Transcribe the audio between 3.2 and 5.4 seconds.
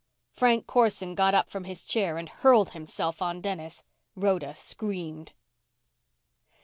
on Dennis. Rhoda screamed.